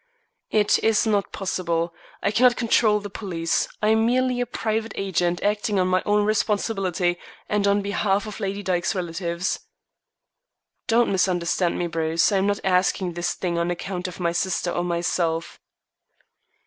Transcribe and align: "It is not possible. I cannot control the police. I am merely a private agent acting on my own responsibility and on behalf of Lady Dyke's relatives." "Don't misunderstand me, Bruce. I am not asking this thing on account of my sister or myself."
"It 0.49 0.79
is 0.83 1.05
not 1.05 1.31
possible. 1.31 1.93
I 2.23 2.31
cannot 2.31 2.55
control 2.55 2.99
the 2.99 3.09
police. 3.11 3.67
I 3.83 3.89
am 3.89 4.07
merely 4.07 4.41
a 4.41 4.47
private 4.47 4.93
agent 4.95 5.43
acting 5.43 5.79
on 5.79 5.89
my 5.89 6.01
own 6.07 6.25
responsibility 6.25 7.19
and 7.47 7.67
on 7.67 7.83
behalf 7.83 8.25
of 8.25 8.39
Lady 8.39 8.63
Dyke's 8.63 8.95
relatives." 8.95 9.59
"Don't 10.87 11.11
misunderstand 11.11 11.77
me, 11.77 11.85
Bruce. 11.85 12.31
I 12.31 12.37
am 12.37 12.47
not 12.47 12.61
asking 12.63 13.13
this 13.13 13.35
thing 13.35 13.59
on 13.59 13.69
account 13.69 14.07
of 14.07 14.19
my 14.19 14.31
sister 14.31 14.71
or 14.71 14.83
myself." 14.83 15.59